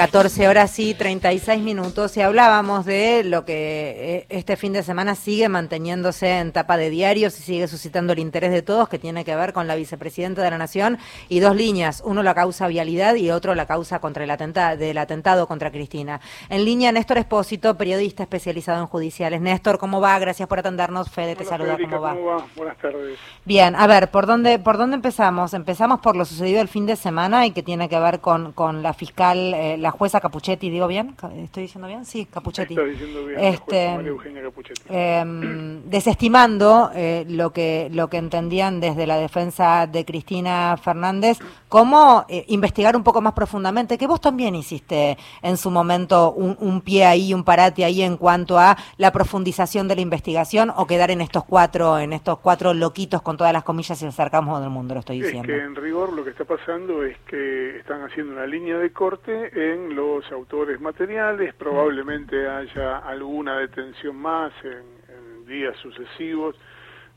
[0.00, 5.14] 14 horas y 36 minutos y hablábamos de lo que eh, este fin de semana
[5.14, 9.26] sigue manteniéndose en tapa de diarios y sigue suscitando el interés de todos, que tiene
[9.26, 10.96] que ver con la vicepresidenta de la Nación
[11.28, 14.96] y dos líneas, uno la causa vialidad y otro la causa contra el atentado, del
[14.96, 16.22] atentado contra Cristina.
[16.48, 19.42] En línea, Néstor Espósito, periodista especializado en judiciales.
[19.42, 20.18] Néstor, ¿cómo va?
[20.18, 21.10] Gracias por atendernos.
[21.10, 21.76] Fede, te saluda.
[21.76, 22.46] ¿Cómo va?
[22.56, 23.18] Buenas tardes.
[23.44, 25.52] Bien, a ver, ¿por dónde, ¿por dónde empezamos?
[25.52, 28.82] Empezamos por lo sucedido el fin de semana y que tiene que ver con, con
[28.82, 29.52] la fiscal...
[29.52, 31.16] Eh, la jueza Capuchetti, ¿digo bien?
[31.36, 32.04] ¿Estoy diciendo bien?
[32.04, 32.74] Sí, Capuchetti.
[32.74, 34.82] Estoy diciendo bien, este, Eugenia Capuchetti.
[34.88, 42.24] Em, desestimando eh, lo, que, lo que entendían desde la defensa de Cristina Fernández, cómo
[42.28, 46.80] eh, investigar un poco más profundamente, que vos también hiciste en su momento un, un
[46.80, 51.10] pie ahí, un parate ahí en cuanto a la profundización de la investigación o quedar
[51.10, 54.70] en estos cuatro, en estos cuatro loquitos con todas las comillas y el sarcasmo del
[54.70, 55.52] mundo, lo estoy diciendo.
[55.52, 58.92] Es que en rigor lo que está pasando es que están haciendo una línea de
[58.92, 65.00] corte los autores materiales, probablemente haya alguna detención más en,
[65.46, 66.54] días sucesivos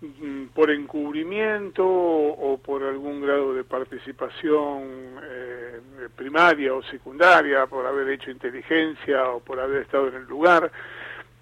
[0.02, 5.80] mm, por encubrimiento o, por algún grado de participación eh,
[6.16, 10.72] primaria o secundaria, por haber hecho inteligencia o por haber estado en el lugar,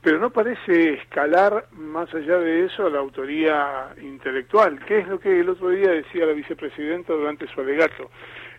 [0.02, 5.20] pero no parece escalar más allá de eso a la autoría intelectual, que es lo
[5.20, 8.10] que el otro día decía la vicepresidenta durante su alegato.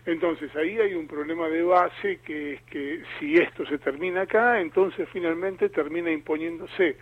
[0.05, 4.59] Entonces ahí hay un problema de base que es que si esto se termina acá,
[4.59, 6.97] entonces finalmente termina imponiéndose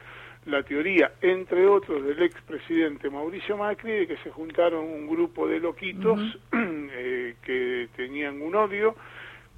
[0.45, 5.59] la teoría, entre otros, del expresidente Mauricio Macri, de que se juntaron un grupo de
[5.59, 6.19] loquitos
[6.51, 8.95] eh, que tenían un odio,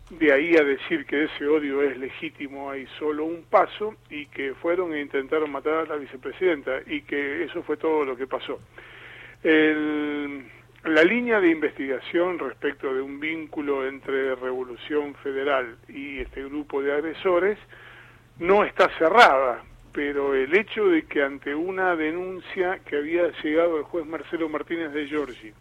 [0.09, 4.53] de ahí a decir que ese odio es legítimo hay solo un paso, y que
[4.55, 8.59] fueron e intentaron matar a la vicepresidenta, y que eso fue todo lo que pasó.
[9.41, 10.45] El,
[10.94, 16.94] la línea de investigación respecto de un vínculo entre Revolución Federal y este grupo de
[16.94, 17.58] agresores
[18.38, 23.83] no está cerrada, pero el hecho de que ante una denuncia que había llegado al
[23.83, 25.52] juez Marcelo Martínez de Giorgi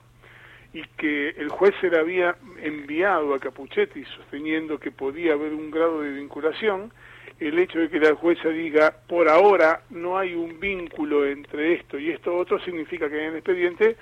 [0.75, 5.71] y que el juez se la había enviado a Capuchetti sosteniendo que podía haber un
[5.71, 6.93] grado de vinculación,
[7.41, 11.99] el hecho de que la jueza diga por ahora no hay un vínculo entre esto
[11.99, 13.97] y esto otro significa que en el expediente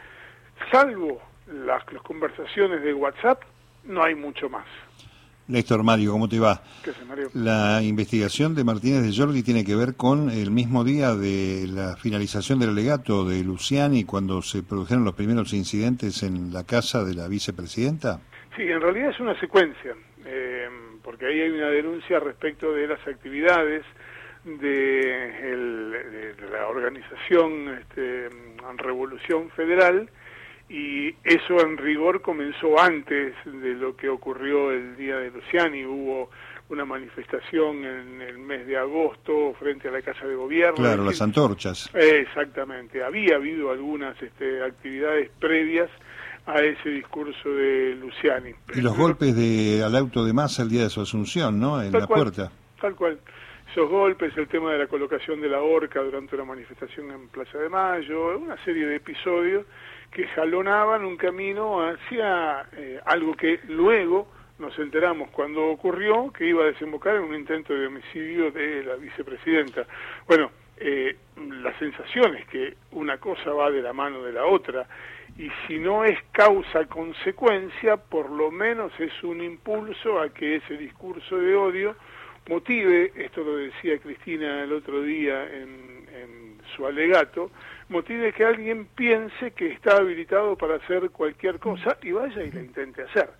[0.70, 3.42] salvo las, conversaciones de WhatsApp,
[3.84, 4.66] no hay mucho más.
[5.48, 6.62] Néstor Mario, ¿cómo te va?
[6.84, 7.28] ¿Qué Mario?
[7.34, 11.96] La investigación de Martínez de Jordi tiene que ver con el mismo día de la
[11.96, 17.14] finalización del alegato de Luciani cuando se produjeron los primeros incidentes en la casa de
[17.14, 18.20] la vicepresidenta.
[18.56, 20.68] Sí, en realidad es una secuencia, eh,
[21.02, 23.84] porque ahí hay una denuncia respecto de las actividades
[24.44, 28.28] de, la organización este,
[28.78, 30.08] Revolución Federal
[30.70, 35.84] y eso en rigor comenzó antes de lo que ocurrió el día de Luciani.
[35.84, 36.30] Hubo
[36.68, 40.76] una manifestación en el mes de agosto frente a la Casa de Gobierno.
[40.76, 41.90] Claro, las antorchas.
[41.92, 43.02] Exactamente.
[43.02, 45.90] Había habido algunas este, actividades previas
[46.46, 48.54] a ese discurso de Luciani.
[48.72, 51.82] Y los golpes de, al auto de masa el día de su asunción, ¿no?
[51.82, 52.52] En la puerta.
[52.80, 53.18] Tal cual.
[53.72, 57.58] Esos golpes, el tema de la colocación de la horca durante una manifestación en Plaza
[57.58, 59.64] de Mayo, una serie de episodios
[60.10, 64.28] que jalonaban un camino hacia eh, algo que luego
[64.58, 68.96] nos enteramos cuando ocurrió que iba a desembocar en un intento de homicidio de la
[68.96, 69.86] vicepresidenta.
[70.26, 74.86] Bueno, eh, la sensación es que una cosa va de la mano de la otra
[75.38, 81.36] y si no es causa-consecuencia, por lo menos es un impulso a que ese discurso
[81.38, 81.96] de odio
[82.48, 87.50] motive, esto lo decía Cristina el otro día en, en su alegato,
[87.90, 92.60] motive que alguien piense que está habilitado para hacer cualquier cosa y vaya y la
[92.60, 93.30] intente hacer,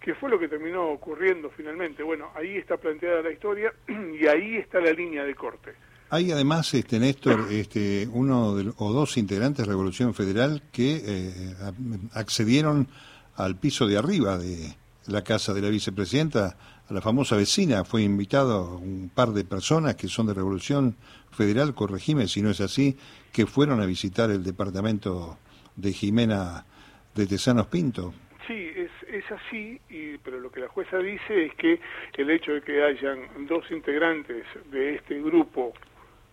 [0.00, 2.02] que fue lo que terminó ocurriendo finalmente.
[2.02, 5.74] Bueno, ahí está planteada la historia y ahí está la línea de corte.
[6.10, 11.54] Hay además, este Néstor, este, uno o dos integrantes de Revolución Federal que eh,
[12.14, 12.88] accedieron
[13.36, 14.74] al piso de arriba de
[15.06, 16.56] la casa de la vicepresidenta,
[16.88, 17.84] a la famosa vecina.
[17.84, 20.96] Fue invitado un par de personas que son de Revolución
[21.30, 22.96] Federal, corregime si no es así,
[23.32, 25.38] que fueron a visitar el departamento
[25.76, 26.64] de Jimena
[27.14, 28.14] de Tesanos Pinto.
[28.46, 31.80] Sí, es, es así, y, pero lo que la jueza dice es que
[32.16, 35.74] el hecho de que hayan dos integrantes de este grupo,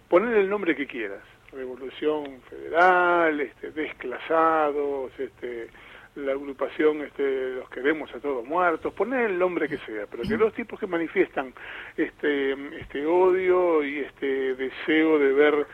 [0.08, 1.22] poner el nombre que quieras,
[1.52, 5.68] Revolución Federal, este, desclasados, este,
[6.16, 10.38] la agrupación este, los queremos a todos muertos, poner el nombre que sea, pero que
[10.38, 11.54] los tipos que manifiestan
[11.98, 15.68] este, este odio y este deseo de ver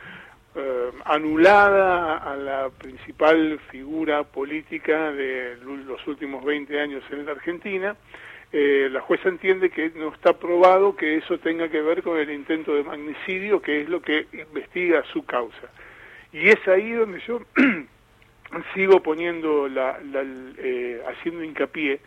[0.53, 7.95] eh, anulada a la principal figura política de los últimos 20 años en la Argentina.
[8.51, 12.29] Eh, la jueza entiende que no está probado que eso tenga que ver con el
[12.29, 15.69] intento de magnicidio, que es lo que investiga su causa.
[16.33, 17.39] Y es ahí donde yo
[18.74, 20.00] sigo poniendo, la,
[20.57, 22.00] eh, haciendo hincapié,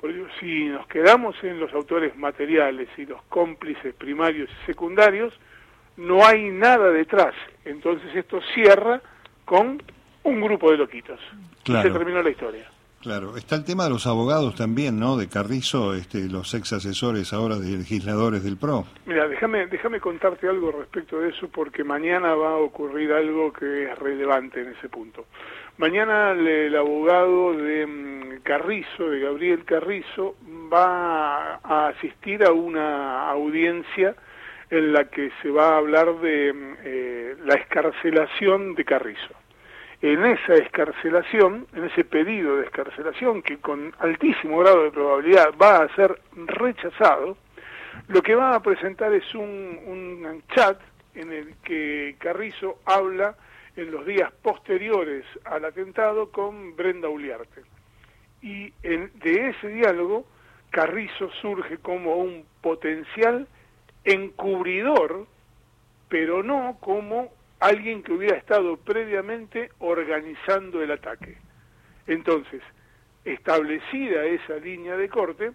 [0.00, 5.32] porque si nos quedamos en los autores materiales y los cómplices primarios y secundarios,
[5.96, 7.34] no hay nada detrás.
[7.64, 9.00] Entonces esto cierra
[9.44, 9.82] con
[10.24, 11.20] un grupo de loquitos.
[11.64, 12.68] Y se terminó la historia.
[13.04, 15.18] Claro, está el tema de los abogados también, ¿no?
[15.18, 18.86] De Carrizo, este, los ex asesores ahora de legisladores del PRO.
[19.04, 23.84] Mira, déjame, déjame contarte algo respecto de eso porque mañana va a ocurrir algo que
[23.84, 25.26] es relevante en ese punto.
[25.76, 30.36] Mañana el, abogado de mm, Carrizo, de Gabriel Carrizo,
[30.72, 34.14] va a asistir a una audiencia
[34.70, 39.34] en la que se va a hablar de mm, eh, la escarcelación de Carrizo.
[40.00, 45.78] En esa escarcelación, en ese pedido de escarcelación que con altísimo grado de probabilidad va
[45.78, 47.36] a ser rechazado,
[48.06, 50.78] lo que va a presentar es un, un chat
[51.16, 53.34] en el que Carrizo habla
[53.76, 57.62] en los días posteriores al atentado con Brenda Uliarte.
[58.42, 60.26] Y en, de ese diálogo,
[60.70, 63.48] Carrizo surge como un potencial
[64.04, 65.26] encubridor,
[66.08, 71.38] pero no como alguien que hubiera estado previamente organizando el ataque.
[72.06, 72.62] Entonces,
[73.24, 75.52] establecida esa línea de corte,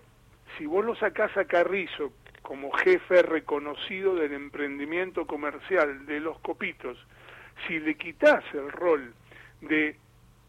[0.58, 2.12] si vos lo sacás a Carrizo
[2.42, 6.98] como jefe reconocido del emprendimiento comercial de los copitos,
[7.68, 9.14] si le quitas el rol
[9.62, 9.96] de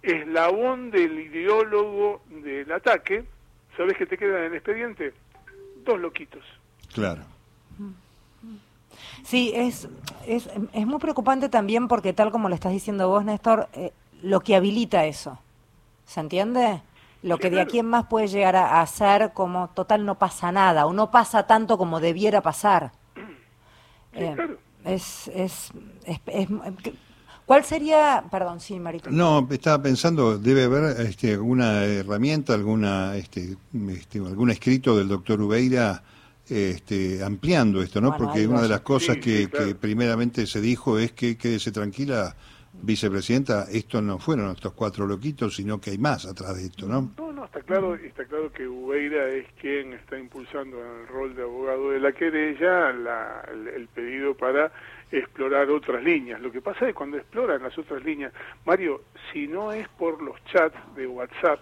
[0.02, 3.24] eslabón del ideólogo del ataque,
[3.76, 5.12] ¿sabés qué te queda en el expediente?
[5.84, 6.44] Dos loquitos.
[6.92, 7.22] Claro.
[9.22, 9.88] Sí, es,
[10.26, 13.92] es, es muy preocupante también porque tal como lo estás diciendo vos, Néstor, eh,
[14.22, 15.38] lo que habilita eso,
[16.04, 16.82] ¿se entiende?
[17.22, 20.86] Lo que de aquí en más puede llegar a, hacer como total no pasa nada,
[20.86, 22.92] o no pasa tanto como debiera pasar.
[24.12, 24.36] Eh,
[24.84, 25.70] es, es,
[26.04, 26.48] es,
[27.46, 29.10] ¿Cuál sería, perdón, sí, Marito?
[29.10, 33.56] No, estaba pensando, debe haber este, alguna herramienta, alguna, este,
[33.88, 36.00] este, algún escrito del doctor Ubeira
[36.48, 38.16] este, ampliando esto, ¿no?
[38.16, 39.48] Porque una de las cosas que,
[39.80, 42.36] primeramente se dijo es que quédese tranquila,
[42.82, 47.10] vicepresidenta, esto no fueron estos cuatro loquitos, sino que hay más atrás de esto, ¿no?
[47.40, 51.42] No, está claro, está claro que Ubeira es quien está impulsando en el rol de
[51.42, 54.70] abogado de la querella la, el, pedido para
[55.10, 56.38] explorar otras líneas.
[56.42, 58.34] Lo que pasa es que cuando exploran las otras líneas,
[58.66, 61.60] Mario, si no es por los chats de WhatsApp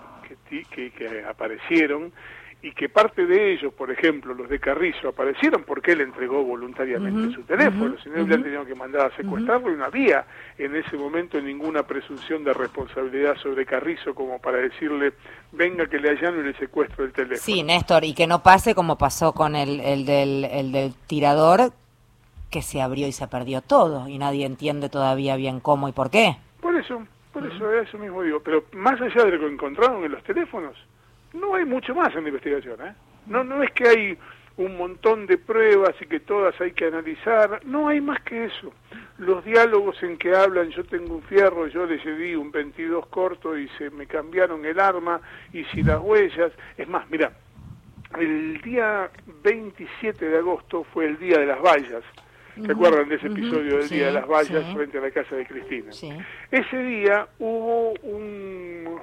[0.49, 2.13] que, que, que aparecieron,
[2.61, 7.33] y que parte de ellos, por ejemplo, los de Carrizo, aparecieron porque él entregó voluntariamente
[7.35, 10.25] su teléfono, si no hubieran tenido que mandar a secuestrarlo y no había
[10.59, 15.13] en ese momento ninguna presunción de responsabilidad sobre Carrizo como para decirle,
[15.53, 17.39] venga que le allano el secuestro del teléfono.
[17.39, 21.73] Sí, Néstor, y que no pase como pasó con el, el, del, el del tirador,
[22.51, 26.11] que se abrió y se perdió todo, y nadie entiende todavía bien cómo y por
[26.11, 26.37] qué.
[26.61, 30.11] Por eso, por eso, eso mismo digo, pero más allá de lo que encontraron en
[30.11, 30.75] los teléfonos,
[31.33, 32.95] no hay mucho más en la investigación, ¿eh?
[33.27, 34.19] No, no es que hay
[34.57, 38.73] un montón de pruebas y que todas hay que analizar, no hay más que eso.
[39.19, 43.57] Los diálogos en que hablan, yo tengo un fierro, yo le di un 22 corto
[43.57, 45.21] y se me cambiaron el arma,
[45.53, 47.33] y si las huellas, es más, mira,
[48.19, 49.11] el día
[49.45, 52.03] 27 de agosto fue el día de las vallas,
[52.65, 55.47] ¿Se acuerdan de ese episodio del Día de las Vallas frente a la casa de
[55.47, 55.91] Cristina?
[56.51, 58.99] Ese día hubo un,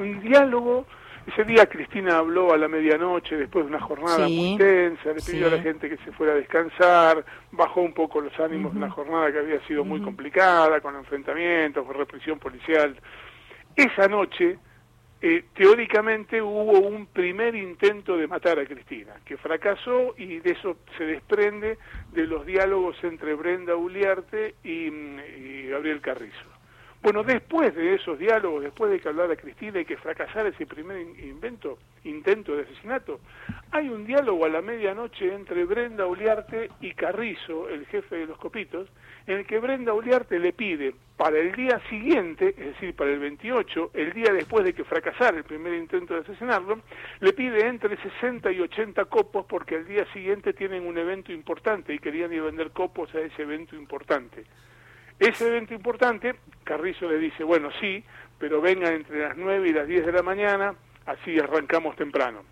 [0.00, 0.86] un diálogo.
[1.26, 5.48] Ese día Cristina habló a la medianoche después de una jornada muy tensa, le pidió
[5.48, 8.90] a la gente que se fuera a descansar, bajó un poco los ánimos de una
[8.90, 12.96] jornada que había sido muy complicada, con enfrentamientos, con represión policial.
[13.76, 14.58] Esa noche
[15.22, 20.78] eh, teóricamente hubo un primer intento de matar a Cristina, que fracasó y de eso
[20.96, 21.76] se desprende
[22.12, 26.59] de los diálogos entre Brenda Uliarte y, mm, y Gabriel Carrizo.
[27.02, 31.00] Bueno, después de esos diálogos, después de que hablara Cristina y que fracasara ese primer
[31.00, 33.20] invento, intento de asesinato,
[33.70, 38.36] hay un diálogo a la medianoche entre Brenda Uliarte y Carrizo, el jefe de los
[38.36, 38.90] copitos,
[39.26, 43.18] en el que Brenda Uliarte le pide para el día siguiente, es decir, para el
[43.18, 46.80] 28, el día después de que fracasara el primer intento de asesinarlo,
[47.20, 51.94] le pide entre 60 y 80 copos porque al día siguiente tienen un evento importante
[51.94, 54.44] y querían ir a vender copos a ese evento importante.
[55.20, 56.34] Ese evento importante,
[56.64, 58.02] Carrizo le dice, bueno, sí,
[58.38, 60.74] pero vengan entre las 9 y las 10 de la mañana,
[61.04, 62.42] así arrancamos temprano.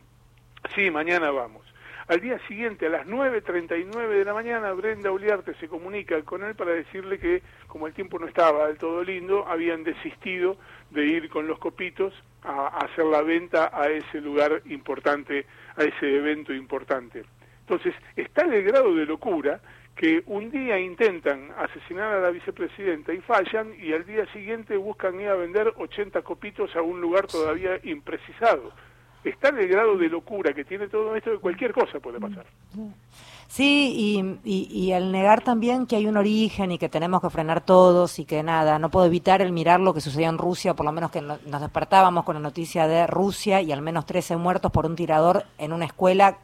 [0.74, 1.64] Sí, mañana vamos.
[2.08, 6.54] Al día siguiente, a las 9.39 de la mañana, Brenda Uliarte se comunica con él
[6.54, 10.58] para decirle que, como el tiempo no estaba del todo lindo, habían desistido
[10.90, 16.16] de ir con los copitos a, hacer la venta a ese lugar importante, a ese
[16.16, 17.24] evento importante.
[17.60, 19.60] Entonces, está el grado de locura
[19.98, 25.20] que un día intentan asesinar a la vicepresidenta y fallan y al día siguiente buscan
[25.20, 28.70] ir a vender 80 copitos a un lugar todavía imprecisado.
[29.24, 32.46] Está en el grado de locura que tiene todo esto que cualquier cosa puede pasar.
[33.48, 37.64] Sí, y, y, al negar también que hay un origen y que tenemos que frenar
[37.64, 40.86] todos y que nada, no puedo evitar el mirar lo que sucedió en Rusia, por
[40.86, 44.70] lo menos que nos despertábamos con la noticia de Rusia y al menos 13 muertos
[44.70, 46.38] por un tirador en una escuela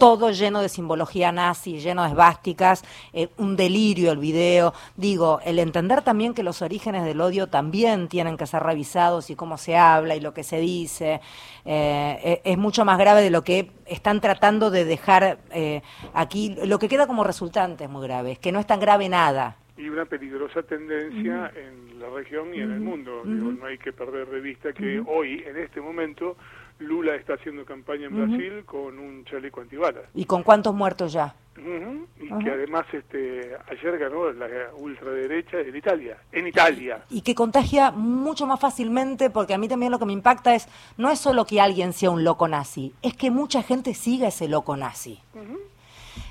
[0.00, 4.72] todo lleno de simbología nazi, lleno de esvásticas, eh, un delirio el video.
[4.96, 9.36] Digo, el entender también que los orígenes del odio también tienen que ser revisados y
[9.36, 11.20] cómo se habla y lo que se dice,
[11.66, 15.82] eh, e, es mucho más grave de lo que están tratando de dejar eh,
[16.14, 16.56] aquí.
[16.64, 19.58] Lo que queda como resultante es muy grave, es que no es tan grave nada.
[19.76, 23.22] Y una peligrosa tendencia en la región y en el mundo.
[23.24, 26.36] no hay que perder de vista que hoy, en este momento,
[26.80, 30.04] Lula está haciendo campaña en Brasil con un chaleco antibalas.
[30.14, 31.34] ¿Y con cuántos muertos ya?
[31.56, 34.46] Y que además este, ayer ganó la
[34.78, 36.16] ultraderecha en Italia.
[36.32, 37.04] En Italia.
[37.10, 40.68] Y que contagia mucho más fácilmente, porque a mí también lo que me impacta es,
[40.96, 44.48] no es solo que alguien sea un loco nazi, es que mucha gente siga ese
[44.48, 45.20] loco nazi.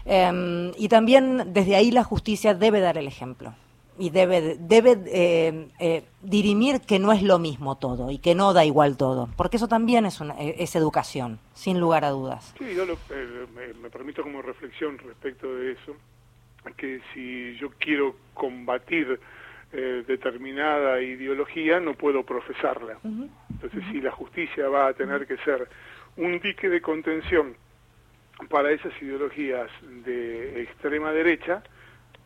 [0.06, 3.54] Em, y también desde ahí la justicia debe dar el ejemplo
[4.00, 8.54] y debe, debe eh, eh, dirimir que no es lo mismo todo y que no
[8.54, 12.56] da igual todo, porque eso también es, una, eh, es educación, sin lugar a dudas.
[12.58, 15.96] Sí, yo me, permito como reflexión respecto de eso,
[16.78, 19.20] que si yo quiero combatir
[19.72, 22.98] determinada ideología, no puedo profesarla.
[23.04, 25.70] Entonces, si la justicia va a tener que ser
[26.18, 27.56] un dique de contención
[28.50, 29.70] para esas ideologías
[30.04, 31.62] de extrema derecha,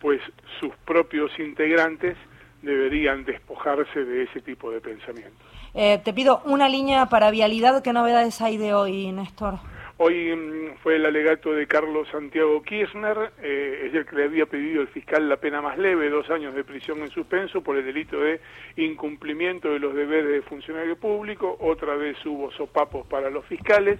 [0.03, 0.19] pues
[0.59, 2.17] sus propios integrantes
[2.61, 5.37] deberían despojarse de ese tipo de pensamiento.
[5.73, 7.81] Eh, te pido una línea para vialidad.
[7.81, 9.59] ¿Qué novedades hay de hoy, Néstor?
[9.97, 14.45] Hoy mm, fue el alegato de Carlos Santiago Kirchner, eh, es el que le había
[14.45, 17.85] pedido el fiscal la pena más leve, dos años de prisión en suspenso por el
[17.85, 18.41] delito de
[18.75, 21.55] incumplimiento de los deberes de funcionario público.
[21.61, 23.99] Otra vez hubo sopapos para los fiscales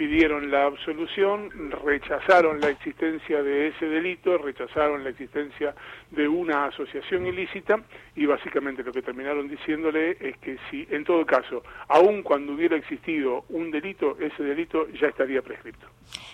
[0.00, 1.50] pidieron la absolución,
[1.84, 5.74] rechazaron la existencia de ese delito, rechazaron la existencia
[6.10, 7.76] de una asociación ilícita
[8.16, 12.76] y básicamente lo que terminaron diciéndole es que si en todo caso, aun cuando hubiera
[12.76, 15.86] existido un delito, ese delito ya estaría prescripto.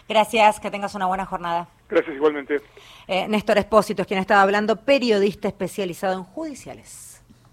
[0.08, 1.66] Gracias, que tengas una buena jornada.
[1.88, 2.60] Gracias igualmente.
[3.08, 7.15] Eh, Néstor Espósito es quien estaba hablando, periodista especializado en judiciales.